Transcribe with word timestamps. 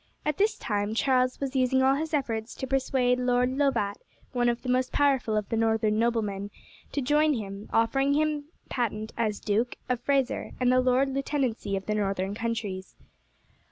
At 0.25 0.39
this 0.39 0.57
time 0.57 0.95
Charles 0.95 1.39
was 1.39 1.55
using 1.55 1.83
all 1.83 1.93
his 1.93 2.11
efforts 2.11 2.55
to 2.55 2.65
persuade 2.65 3.19
Lord 3.19 3.51
Lovat, 3.55 3.97
one 4.31 4.49
of 4.49 4.63
the 4.63 4.67
most 4.69 4.91
powerful 4.91 5.37
of 5.37 5.47
the 5.49 5.55
northern 5.55 5.99
noblemen, 5.99 6.49
to 6.91 7.03
join 7.03 7.35
him, 7.35 7.69
offering 7.71 8.15
him 8.15 8.35
his 8.35 8.43
patent 8.67 9.13
as 9.15 9.39
Duke 9.39 9.75
of 9.89 9.99
Fraser 9.99 10.53
and 10.59 10.71
the 10.71 10.81
lord 10.81 11.09
lieutenancy 11.09 11.75
of 11.75 11.85
the 11.85 11.93
northern 11.93 12.33
counties. 12.33 12.95